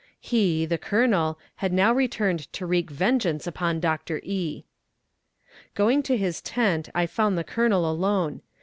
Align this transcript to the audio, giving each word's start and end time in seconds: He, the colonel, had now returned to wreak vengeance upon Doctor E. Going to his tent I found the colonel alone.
He, 0.19 0.65
the 0.65 0.79
colonel, 0.79 1.37
had 1.57 1.71
now 1.71 1.93
returned 1.93 2.51
to 2.53 2.65
wreak 2.65 2.89
vengeance 2.89 3.45
upon 3.45 3.79
Doctor 3.79 4.19
E. 4.23 4.63
Going 5.75 6.01
to 6.01 6.17
his 6.17 6.41
tent 6.41 6.89
I 6.95 7.05
found 7.05 7.37
the 7.37 7.43
colonel 7.43 7.87
alone. 7.87 8.41